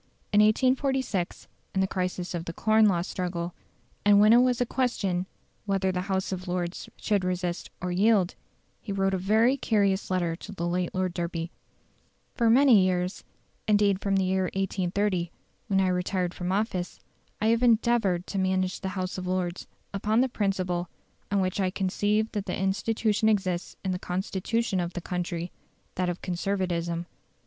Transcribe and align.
In 0.33 0.41
1846, 0.41 1.47
in 1.75 1.81
the 1.81 1.85
crisis 1.85 2.33
of 2.33 2.45
the 2.45 2.53
Corn 2.53 2.87
Law 2.87 3.03
struggle, 3.03 3.53
and 4.03 4.19
when 4.19 4.33
it 4.33 4.39
was 4.39 4.59
a 4.59 4.65
question 4.65 5.27
whether 5.67 5.91
the 5.91 6.01
House 6.09 6.31
of 6.31 6.47
Lords 6.47 6.89
should 6.97 7.23
resist 7.23 7.69
or 7.79 7.91
yield, 7.91 8.33
he 8.81 8.91
wrote 8.91 9.13
a 9.13 9.19
very 9.19 9.55
curious 9.57 10.09
letter 10.09 10.35
to 10.35 10.51
the 10.51 10.67
late 10.67 10.95
Lord 10.95 11.13
Derby: 11.13 11.51
"For 12.33 12.49
many 12.49 12.83
years, 12.83 13.23
indeed 13.67 14.01
from 14.01 14.15
the 14.15 14.23
year 14.25 14.45
1830, 14.55 15.31
when 15.67 15.79
I 15.79 15.89
retired 15.89 16.33
from 16.33 16.51
office, 16.51 16.99
I 17.39 17.49
have 17.49 17.61
endeavoured 17.61 18.25
to 18.25 18.39
manage 18.39 18.81
the 18.81 18.89
House 18.97 19.19
of 19.19 19.27
Lords 19.27 19.67
upon 19.93 20.21
the 20.21 20.29
principle 20.29 20.89
on 21.29 21.41
which 21.41 21.59
I 21.59 21.69
conceive 21.69 22.31
that 22.31 22.47
the 22.47 22.57
institution 22.59 23.29
exists 23.29 23.75
in 23.85 23.91
the 23.91 23.99
Constitution 23.99 24.79
of 24.79 24.93
the 24.93 25.01
country, 25.01 25.51
that 25.93 26.09
of 26.09 26.23
Conservatism. 26.23 27.05